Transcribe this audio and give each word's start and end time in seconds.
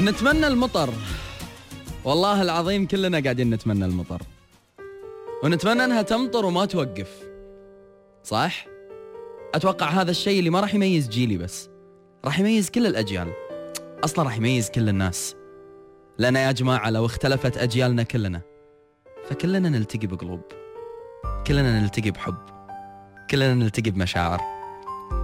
نتمنى 0.00 0.46
المطر. 0.46 0.90
والله 2.04 2.42
العظيم 2.42 2.86
كلنا 2.86 3.20
قاعدين 3.20 3.50
نتمنى 3.50 3.84
المطر. 3.84 4.22
ونتمنى 5.44 5.84
انها 5.84 6.02
تمطر 6.02 6.46
وما 6.46 6.64
توقف. 6.64 7.10
صح؟ 8.24 8.66
أتوقع 9.54 9.88
هذا 9.88 10.10
الشيء 10.10 10.38
اللي 10.38 10.50
ما 10.50 10.60
راح 10.60 10.74
يميز 10.74 11.08
جيلي 11.08 11.36
بس. 11.36 11.68
راح 12.24 12.38
يميز 12.38 12.70
كل 12.70 12.86
الأجيال. 12.86 13.32
أصلا 14.04 14.24
راح 14.24 14.36
يميز 14.36 14.70
كل 14.70 14.88
الناس. 14.88 15.36
لأن 16.18 16.36
يا 16.36 16.52
جماعة 16.52 16.90
لو 16.90 17.06
اختلفت 17.06 17.56
أجيالنا 17.56 18.02
كلنا 18.02 18.40
فكلنا 19.28 19.68
نلتقي 19.68 20.06
بقلوب. 20.06 20.40
كلنا 21.46 21.80
نلتقي 21.80 22.10
بحب. 22.10 22.38
كلنا 23.30 23.54
نلتقي 23.54 23.90
بمشاعر. 23.90 24.40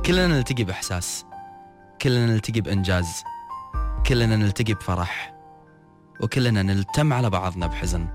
كلنا 0.07 0.27
نلتقي 0.27 0.65
بإحساس. 0.65 1.25
كلنا 2.03 2.27
نلتقي 2.27 2.61
بإنجاز. 2.61 3.07
كلنا 4.07 4.37
نلتقي 4.37 4.75
بفرح 4.75 5.35
وكلنا 6.21 6.63
نلتم 6.63 7.13
على 7.13 7.31
بعضنا 7.31 7.67
بحزن. 7.67 8.07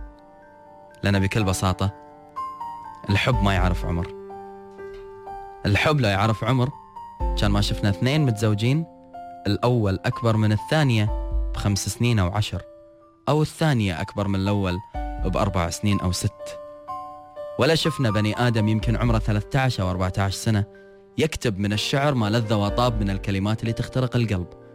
لأن 1.03 1.19
بكل 1.19 1.43
بساطة 1.43 1.93
الحب 3.09 3.43
ما 3.43 3.53
يعرف 3.53 3.85
عمر. 3.85 4.07
الحب 5.65 5.99
لو 5.99 6.09
يعرف 6.09 6.43
عمر. 6.43 6.69
كان 7.37 7.51
ما 7.51 7.61
شفنا 7.61 7.89
اثنين 7.89 8.25
متزوجين 8.25 8.85
الأول 9.47 9.99
أكبر 10.05 10.37
من 10.37 10.51
الثانية 10.51 11.29
بخمس 11.53 11.89
سنين 11.89 12.19
أو 12.19 12.27
عشر 12.27 12.61
أو 13.29 13.41
الثانية 13.41 14.01
أكبر 14.01 14.27
من 14.27 14.35
الأول 14.35 14.77
بأربع 15.25 15.69
سنين 15.69 15.99
أو 15.99 16.11
ست. 16.11 16.59
ولا 17.59 17.75
شفنا 17.75 18.11
بني 18.11 18.47
آدم 18.47 18.67
يمكن 18.67 18.95
عمره 18.95 19.19
13 19.19 19.83
أو 19.83 19.89
14 19.89 20.33
سنة 20.35 20.65
يكتب 21.17 21.59
من 21.59 21.73
الشعر 21.73 22.13
ما 22.13 22.29
لذ 22.29 22.53
وطاب 22.53 23.01
من 23.01 23.09
الكلمات 23.09 23.61
اللي 23.61 23.73
تخترق 23.73 24.15
القلب. 24.15 24.66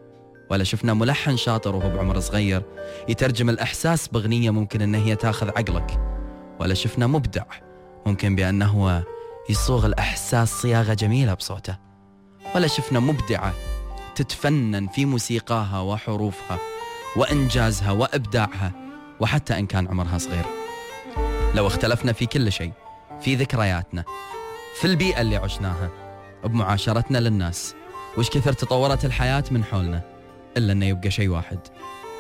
ولا 0.52 0.65
شفنا 0.65 0.95
ملحن 0.95 1.37
شاطر 1.37 1.77
وهو 1.77 1.91
بعمر 1.91 2.20
صغير 2.20 2.62
يترجم 3.09 3.51
الإحساس 3.51 4.09
بأغنية 4.09 4.51
ممكن 4.51 4.83
أن 4.83 4.95
هي 4.95 5.16
تاخذ 5.16 5.49
عقلك 5.49 6.01
ولا 6.60 6.74
شفنا 6.74 7.07
مبدع 7.07 7.45
ممكن 8.07 8.37
بأنه 8.37 8.66
هو 8.66 9.02
يصوغ 9.51 9.87
الإحساس 9.87 10.60
صياغة 10.60 10.95
جميلة 10.95 11.35
بصوته 11.35 11.76
ولا 12.54 12.66
شفنا 12.66 13.01
مبدعة 13.01 13.54
تتفنن 14.15 14.88
في 14.88 15.04
موسيقاها 15.04 15.80
وحروفها 15.80 16.59
وإنجازها 17.16 17.93
وإبداعها 17.93 18.73
وحتى 19.21 19.59
إن 19.59 19.66
كان 19.66 19.88
عمرها 19.88 20.19
صغير. 20.19 20.45
لو 21.54 21.66
اختلفنا 21.66 22.13
في 22.13 22.26
كل 22.26 22.52
شيء 22.52 22.73
في 23.21 23.35
ذكرياتنا 23.35 24.04
في 24.80 24.85
البيئة 24.85 25.21
اللي 25.21 25.37
عشناها 25.37 25.91
بمعاشرتنا 26.45 27.19
للناس 27.19 27.74
وش 28.19 28.30
كثر 28.30 28.52
تطورت 28.52 29.04
الحياة 29.04 29.45
من 29.51 29.65
حولنا 29.65 30.12
إلا 30.56 30.72
أنه 30.72 30.86
يبقى 30.86 31.10
شيء 31.10 31.28
واحد. 31.28 31.58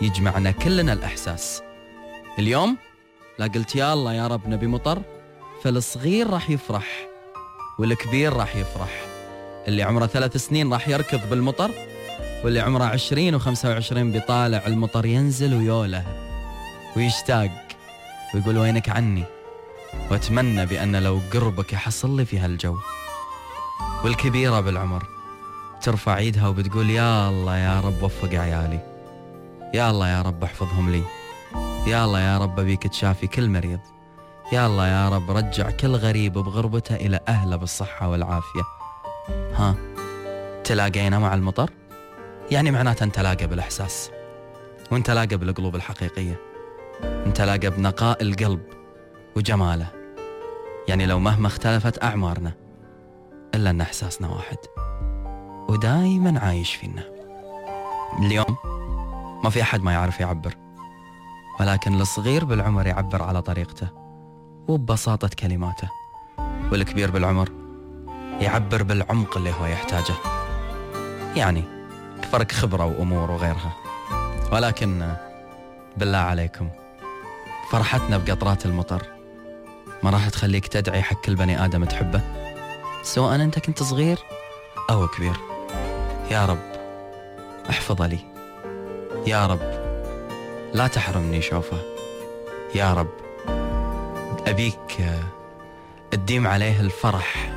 يجمعنا 0.00 0.50
كلنا 0.50 0.92
الإحساس. 0.92 1.62
اليوم 2.38 2.76
لا 3.38 3.46
قلت 3.46 3.76
يا 3.76 3.92
الله 3.92 4.14
يا 4.14 4.26
رب 4.26 4.48
نبي 4.48 4.66
مطر 4.66 5.02
فالصغير 5.64 6.30
راح 6.30 6.50
يفرح 6.50 7.08
والكبير 7.78 8.32
راح 8.32 8.56
يفرح. 8.56 9.06
اللي 9.68 9.82
عمره 9.82 10.06
ثلاث 10.06 10.36
سنين 10.36 10.72
راح 10.72 10.88
يركض 10.88 11.30
بالمطر 11.30 11.70
واللي 12.44 12.60
عمره 12.60 12.84
عشرين 12.84 13.34
وخمسة 13.34 13.68
وعشرين 13.68 14.12
بيطالع 14.12 14.66
المطر 14.66 15.06
ينزل 15.06 15.54
ويوله 15.54 16.04
ويشتاق 16.96 17.50
ويقول 18.34 18.58
وينك 18.58 18.88
عني؟ 18.88 19.24
وأتمنى 20.10 20.66
بأن 20.66 20.96
لو 20.96 21.20
قربك 21.32 21.72
يحصل 21.72 22.16
لي 22.16 22.24
في 22.24 22.38
هالجو. 22.38 22.76
والكبيرة 24.04 24.60
بالعمر. 24.60 25.11
ترفع 25.82 26.16
ايدها 26.16 26.48
وبتقول 26.48 26.90
يا 26.90 27.28
الله 27.28 27.56
يا 27.56 27.80
رب 27.80 28.02
وفق 28.02 28.34
عيالي. 28.34 28.78
يا 29.74 29.90
الله 29.90 30.08
يا 30.08 30.22
رب 30.22 30.44
احفظهم 30.44 30.90
لي. 30.90 31.02
يا 31.86 32.04
الله 32.04 32.20
يا 32.20 32.38
رب 32.38 32.60
أبيك 32.60 32.86
تشافي 32.86 33.26
كل 33.26 33.48
مريض. 33.48 33.80
يا 34.52 34.66
الله 34.66 34.88
يا 34.88 35.08
رب 35.08 35.30
رجع 35.30 35.70
كل 35.70 35.96
غريب 35.96 36.32
بغربته 36.32 36.96
إلى 36.96 37.20
أهله 37.28 37.56
بالصحة 37.56 38.08
والعافية. 38.08 38.62
ها؟ 39.30 39.74
تلاقينا 40.64 41.18
مع 41.18 41.34
المطر؟ 41.34 41.70
يعني 42.50 42.70
معناته 42.70 43.04
أنت 43.04 43.20
لاقى 43.20 43.46
بالإحساس. 43.46 44.10
وأنت 44.90 45.10
لاقى 45.10 45.36
بالقلوب 45.36 45.76
الحقيقية. 45.76 46.40
أنت 47.04 47.40
لاقى 47.40 47.70
بنقاء 47.70 48.22
القلب 48.22 48.62
وجماله. 49.36 49.86
يعني 50.88 51.06
لو 51.06 51.18
مهما 51.18 51.46
اختلفت 51.46 52.02
أعمارنا 52.02 52.52
إلا 53.54 53.70
أن 53.70 53.80
إحساسنا 53.80 54.28
واحد. 54.28 54.58
ودايما 55.72 56.40
عايش 56.40 56.74
فينا. 56.74 57.04
اليوم 58.18 58.56
ما 59.44 59.50
في 59.50 59.62
أحد 59.62 59.82
ما 59.82 59.92
يعرف 59.92 60.20
يعبر 60.20 60.54
ولكن 61.60 62.00
الصغير 62.00 62.44
بالعمر 62.44 62.86
يعبر 62.86 63.22
على 63.22 63.42
طريقته 63.42 63.88
وببساطة 64.68 65.30
كلماته 65.38 65.90
والكبير 66.72 67.10
بالعمر 67.10 67.48
يعبر 68.40 68.82
بالعمق 68.82 69.36
اللي 69.36 69.52
هو 69.60 69.66
يحتاجه. 69.66 70.14
يعني 71.36 71.64
فرق 72.32 72.52
خبرة 72.52 72.84
وأمور 72.84 73.30
وغيرها. 73.30 73.72
ولكن 74.52 75.12
بالله 75.96 76.18
عليكم 76.18 76.68
فرحتنا 77.70 78.18
بقطرات 78.18 78.66
المطر 78.66 79.06
ما 80.02 80.10
راح 80.10 80.28
تخليك 80.28 80.66
تدعي 80.66 81.02
حق 81.02 81.20
كل 81.20 81.34
بني 81.34 81.64
آدم 81.64 81.84
تحبه 81.84 82.20
سواء 83.02 83.34
أنت 83.34 83.58
كنت 83.58 83.82
صغير 83.82 84.18
أو 84.90 85.08
كبير. 85.08 85.51
يا 86.32 86.46
رب 86.46 86.72
احفظ 87.70 88.02
لي. 88.02 88.18
يا 89.26 89.46
رب 89.46 89.60
لا 90.74 90.86
تحرمني 90.86 91.42
شوفه. 91.42 91.78
يا 92.74 92.94
رب 92.94 93.10
أبيك 94.46 95.10
تديم 96.10 96.46
عليه 96.46 96.80
الفرح 96.80 97.52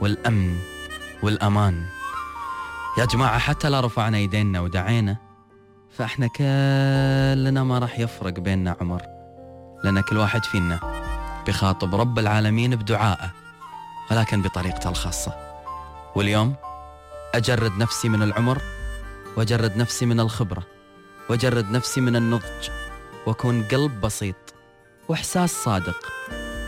والأمن 0.00 0.58
والأمان. 1.22 1.86
يا 2.98 3.04
جماعة 3.04 3.38
حتى 3.38 3.70
لا 3.70 3.80
رفعنا 3.80 4.18
يدينا 4.18 4.60
ودعينا 4.60 5.16
فإحنا 5.90 6.26
كلنا 6.26 7.64
ما 7.64 7.78
راح 7.78 7.98
يفرق 7.98 8.32
بيننا 8.32 8.76
عمر. 8.80 9.02
لأن 9.84 10.00
كل 10.00 10.16
واحد 10.16 10.44
فينا 10.44 10.80
بيخاطب 11.46 11.94
رب 11.94 12.18
العالمين 12.18 12.76
بدعائه 12.76 13.30
ولكن 14.10 14.42
بطريقته 14.42 14.90
الخاصة. 14.90 15.32
واليوم 16.14 16.54
أجرد 17.34 17.78
نفسي 17.78 18.08
من 18.08 18.22
العمر 18.22 18.62
وأجرد 19.36 19.76
نفسي 19.76 20.06
من 20.06 20.20
الخبرة 20.20 20.66
وأجرد 21.30 21.70
نفسي 21.70 22.00
من 22.00 22.16
النضج 22.16 22.70
وأكون 23.26 23.62
قلب 23.62 24.00
بسيط 24.00 24.54
وإحساس 25.08 25.50
صادق. 25.50 25.96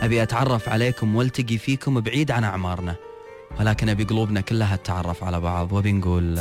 أبي 0.01 0.23
أتعرف 0.23 0.69
عليكم 0.69 1.15
وألتقي 1.15 1.57
فيكم 1.57 1.99
بعيد 1.99 2.31
عن 2.31 2.43
أعمارنا 2.43 2.95
ولكن 3.59 3.89
أبي 3.89 4.03
قلوبنا 4.03 4.41
كلها 4.41 4.75
تتعرف 4.75 5.23
على 5.23 5.39
بعض 5.39 5.73
وبي 5.73 5.91
نقول 5.91 6.37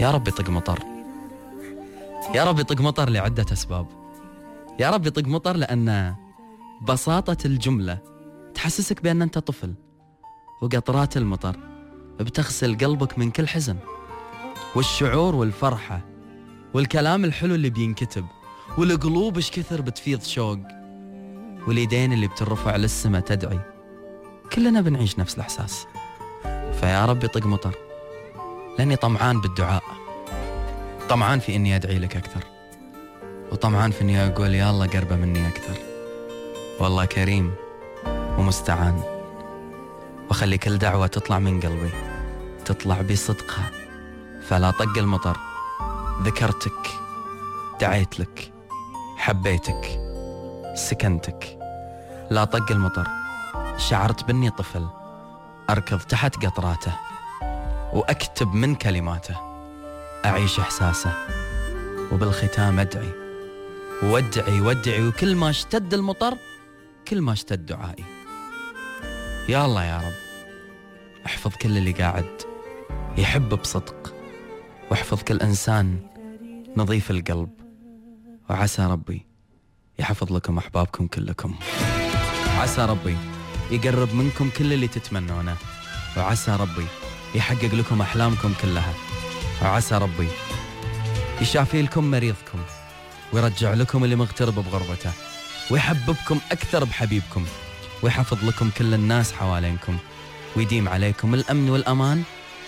يا 0.00 0.10
رب 0.10 0.28
يطق 0.28 0.50
مطر. 0.50 0.78
يا 2.34 2.44
رب 2.44 2.58
يطق 2.58 2.80
مطر 2.80 3.08
لعدة 3.08 3.46
أسباب. 3.52 3.86
يا 4.80 4.90
رب 4.90 5.06
يطق 5.06 5.24
مطر 5.24 5.56
لأن 5.56 6.14
بساطة 6.82 7.36
الجملة 7.44 7.98
تحسسك 8.54 9.02
بأن 9.02 9.22
أنت 9.22 9.38
طفل 9.38 9.74
وقطرات 10.62 11.16
المطر. 11.16 11.56
بتغسل 12.20 12.78
قلبك 12.78 13.18
من 13.18 13.30
كل 13.30 13.48
حزن. 13.48 13.76
والشعور 14.74 15.34
والفرحة 15.34 16.00
والكلام 16.74 17.24
الحلو 17.24 17.54
اللي 17.54 17.70
بينكتب 17.70 18.26
والقلوب 18.78 19.36
إيش 19.36 19.50
كثر 19.50 19.80
بتفيض 19.80 20.22
شوق 20.22 20.58
واليدين 21.66 22.12
اللي 22.12 22.28
بترفع 22.28 22.76
للسما 22.76 23.20
تدعي. 23.20 23.60
كلنا 24.52 24.80
بنعيش 24.80 25.18
نفس 25.18 25.34
الإحساس. 25.34 25.86
فيا 26.80 27.06
رب 27.06 27.24
يطق 27.24 27.46
مطر. 27.46 27.74
لأني 28.78 28.96
طمعان 28.96 29.40
بالدعاء. 29.40 29.82
طمعان 31.08 31.38
في 31.38 31.56
إني 31.56 31.76
أدعي 31.76 31.98
لك 31.98 32.16
أكثر. 32.16 32.44
وطمعان 33.52 33.90
في 33.90 34.00
إني 34.00 34.26
أقول 34.26 34.54
يا 34.54 34.70
الله 34.70 34.86
قربة 34.86 35.16
مني 35.16 35.48
أكثر. 35.48 35.78
والله 36.80 37.04
كريم 37.04 37.54
ومستعان. 38.38 39.02
وخلي 40.30 40.58
كل 40.58 40.78
دعوة 40.78 41.06
تطلع 41.06 41.38
من 41.38 41.60
قلبي. 41.60 42.07
تطلع 42.68 43.02
بصدقها. 43.02 43.70
فلا 44.48 44.70
طق 44.70 44.98
المطر. 44.98 45.36
ذكرتك 46.22 46.90
دعيت 47.80 48.20
لك 48.20 48.52
حبيتك 49.16 50.00
سكنتك. 50.74 51.58
لا 52.30 52.44
طق 52.44 52.72
المطر. 52.72 53.08
شعرت 53.76 54.24
بني 54.24 54.50
طفل. 54.50 54.86
أركض 55.70 55.98
تحت 55.98 56.46
قطراته. 56.46 56.92
وأكتب 57.92 58.54
من 58.54 58.74
كلماته. 58.74 59.36
أعيش 60.24 60.60
إحساسه. 60.60 61.12
وبالختام 62.12 62.78
أدعي. 62.80 63.12
وادعي 64.02 64.60
وادعي. 64.60 65.08
وكل 65.08 65.36
ما 65.36 65.50
اشتد 65.50 65.94
المطر 65.94 66.34
كل 67.08 67.20
ما 67.20 67.32
اشتد 67.32 67.66
دعائي. 67.66 68.04
يا 69.48 69.64
الله 69.64 69.84
يا 69.84 69.96
رب. 69.96 70.28
أحفظ 71.26 71.52
كل 71.62 71.76
اللي 71.76 71.92
قاعد. 71.92 72.47
يحب 73.18 73.48
بصدق 73.48 74.14
واحفظ 74.90 75.22
كل 75.22 75.40
إنسان 75.40 75.98
نظيف 76.76 77.10
القلب. 77.10 77.48
وعسى 78.50 78.86
ربي 78.86 79.26
يحفظ 79.98 80.32
لكم 80.32 80.58
أحبابكم 80.58 81.06
كلكم. 81.06 81.54
عسى 82.58 82.84
ربي 82.84 83.16
يقرب 83.70 84.14
منكم 84.14 84.50
كل 84.58 84.72
اللي 84.72 84.88
تتمنونه. 84.88 85.56
وعسى 86.16 86.56
ربي 86.56 86.86
يحقق 87.34 87.74
لكم 87.74 88.00
أحلامكم 88.00 88.52
كلها. 88.62 88.94
وعسى 89.62 89.98
ربي 89.98 90.28
يشافي 91.40 91.82
لكم 91.82 92.10
مريضكم. 92.10 92.58
ويرجع 93.32 93.74
لكم 93.74 94.04
اللي 94.04 94.16
مغترب 94.16 94.54
بغربته. 94.54 95.12
ويحببكم 95.70 96.38
أكثر 96.52 96.84
بحبيبكم. 96.84 97.44
ويحفظ 98.02 98.44
لكم 98.44 98.70
كل 98.78 98.94
الناس 98.94 99.32
حوالينكم. 99.32 99.96
ويديم 100.56 100.88
عليكم 100.88 101.34
الأمن 101.34 101.70
والأمان. 101.70 102.22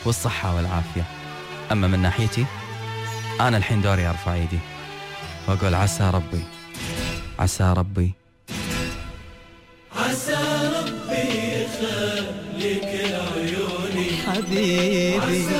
والصحة 0.05 0.57
والعافية. 0.57 1.05
أما 1.73 1.87
من 1.87 1.99
ناحيتي 1.99 2.47
أنا 3.41 3.57
الحين 3.57 3.83
دوري 3.83 4.07
أرفع 4.07 4.35
يدي 4.37 4.59
وأقول 5.49 5.75
عسى 5.75 6.11
ربي 6.15 6.45
عسى 7.39 7.75
ربي. 7.77 8.13
عسى 9.97 10.39
ربي 10.77 11.63
يخليك 11.63 12.85
لعيوني. 12.85 14.11
حبيبي. 14.27 15.60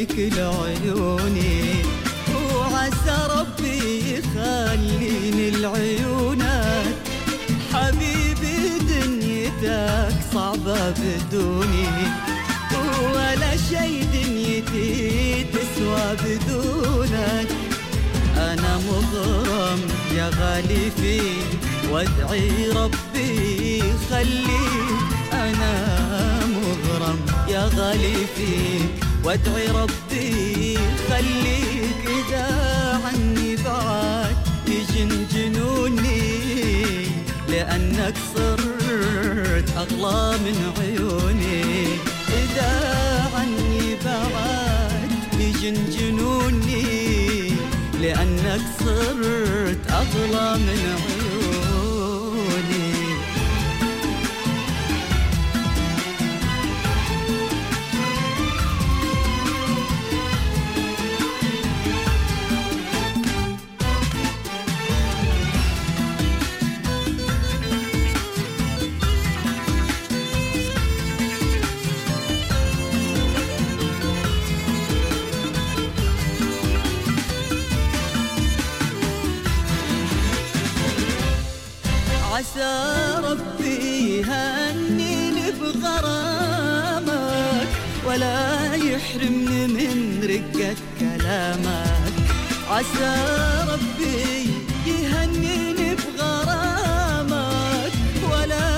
يخليك 0.00 0.32
لعيوني 0.38 1.82
وعسى 2.56 3.28
ربي 3.36 4.18
يخليني 4.18 5.50
لعيونك 5.50 6.94
حبيبي 7.74 8.78
دنيتك 8.78 10.14
صعبة 10.34 10.90
بدوني 10.90 11.88
ولا 13.14 13.56
شي 13.56 14.00
دنيتي 14.00 15.44
تسوى 15.44 16.16
بدونك 16.24 17.48
أنا 18.36 18.78
مغرم 18.86 19.80
يا 20.16 20.30
غالي 20.40 20.90
فيك 20.90 21.60
وادعي 21.90 22.70
ربي 22.70 23.82
خليك 24.10 25.10
أنا 25.32 25.74
مغرم 26.46 27.18
يا 27.48 27.70
غالي 27.76 28.14
فيك 28.36 29.09
وادعي 29.24 29.66
ربي 29.68 30.78
خليك 31.08 32.02
إذا 32.06 32.46
عني 33.04 33.56
بعد. 33.56 34.36
يجن 34.66 35.26
جنوني 35.34 36.40
لأنك 37.48 38.14
صرت 38.34 39.68
أغلى 39.76 40.38
من 40.38 40.56
عيوني 40.78 40.89
عسى 82.60 83.20
ربي 83.24 84.20
يهنيني 84.20 85.46
بغرامك 85.60 87.00
ولا 88.06 88.74
يحرمني 88.74 89.66
من 89.66 90.20
رقة 90.24 90.76
كلامك. 91.00 92.14
عسى 92.70 93.14
ربي 93.72 94.50
يهنيني 94.86 95.88
بغرامك 96.00 97.92
ولا 98.32 98.68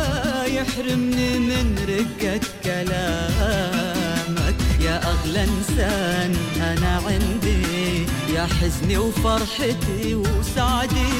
يحرمني 0.45 1.39
من 1.39 1.67
رقة 1.89 2.41
كلامك. 2.65 4.57
يا 4.81 4.97
أغلى 5.13 5.45
إنسان 5.45 6.33
أنا 6.57 6.93
عندي 7.07 7.62
يا 8.43 8.49
حزني 8.49 8.99
وفرحتي 8.99 10.15
وسعدي. 10.15 11.15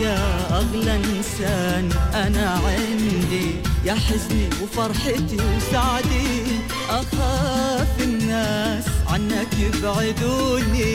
يا 0.00 0.18
أغلى 0.50 0.94
إنسان 0.96 1.88
أنا 2.14 2.60
عندي. 2.64 3.50
يا 3.84 3.94
حزني 3.94 4.48
وفرحتي 4.62 5.36
وسعدي. 5.36 6.42
أخاف 6.90 8.00
الناس 8.00 8.84
عنك 9.08 9.48
يبعدوني. 9.58 10.92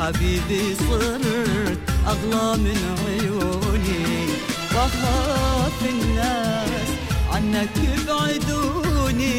حبيبي 0.00 0.76
صرت 0.88 1.78
أغلى 2.06 2.58
من 2.64 2.78
عيوني. 3.04 4.26
وأخاف 4.74 5.78
الناس 5.88 6.88
عنك 7.32 7.74
يبعدوني. 7.76 9.36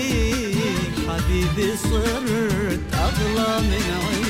حبيبي 1.08 1.78
صرت 1.78 2.82
أغلى 2.94 3.62
من 3.62 3.84
عيوني. 4.02 4.21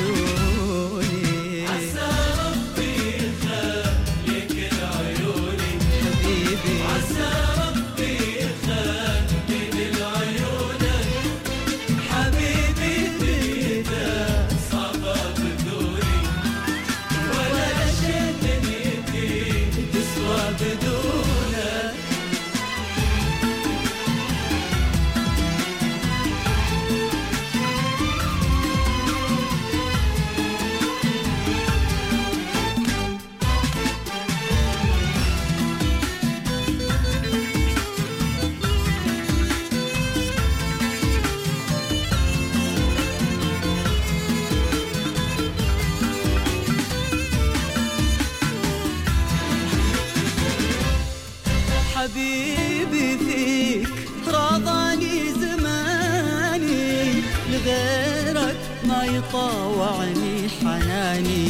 ما 59.22 59.28
يطاوعني 59.28 60.50
حناني. 60.50 61.50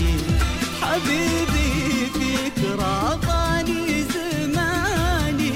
حبيبي 0.82 1.72
فيك 2.14 2.60
راضاني 2.80 4.04
زماني 4.04 5.52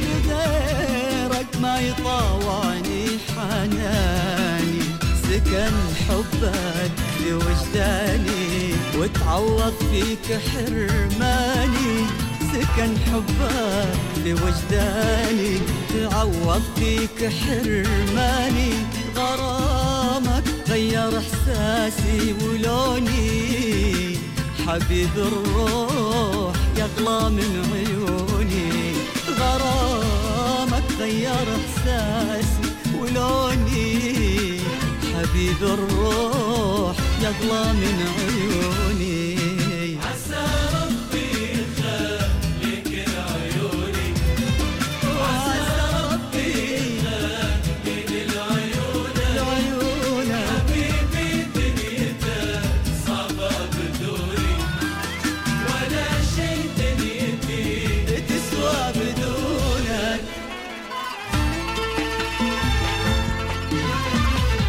لغيرك 0.00 1.50
ما 1.62 1.80
يطاوعني 1.80 3.06
حناني. 3.36 4.80
سكن 5.22 5.74
حبك 6.08 6.92
في 7.18 7.34
وجداني 7.34 8.74
وتعوض 8.98 9.74
فيك 9.92 10.40
حرماني. 10.48 12.06
سكن 12.52 12.96
حبك 13.06 13.96
لوجداني 14.24 15.58
تعوض 15.88 16.62
فيك 16.76 17.32
حرماني. 17.32 18.72
غرامك 19.16 19.55
غير 20.96 21.18
إحساسي 21.18 22.34
ولوني 22.42 24.18
حبيب 24.66 25.14
الروح 25.16 26.54
يغلى 26.76 27.30
من 27.30 27.50
عيوني. 27.72 28.92
غرامك 29.38 30.88
غير 31.00 31.46
إحساسي 31.56 32.68
ولوني 33.00 34.60
حبيب 35.14 35.62
الروح 35.62 36.96
يغلى 37.22 37.64
من 37.72 37.96
عيوني. 38.16 38.85